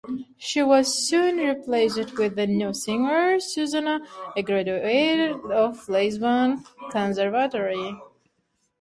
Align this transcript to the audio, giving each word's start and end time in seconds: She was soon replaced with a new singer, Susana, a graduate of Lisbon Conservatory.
She 0.39 0.63
was 0.63 1.07
soon 1.07 1.37
replaced 1.37 2.17
with 2.17 2.35
a 2.39 2.47
new 2.47 2.73
singer, 2.73 3.39
Susana, 3.39 3.99
a 4.35 4.41
graduate 4.41 5.39
of 5.51 5.87
Lisbon 5.87 6.63
Conservatory. 6.89 7.99